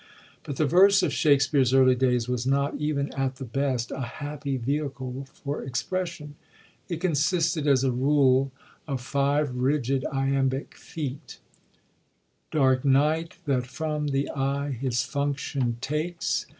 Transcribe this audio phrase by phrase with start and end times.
[0.41, 4.01] But the verse of Shak spere's early days was not, even at the best, a
[4.01, 6.33] happy vehicle for expression.
[6.89, 8.51] It consisted, as a rule,
[8.87, 11.37] of five rigid iambic feet:
[11.93, 16.47] '* Dark night, that from the eye hTs Function takes.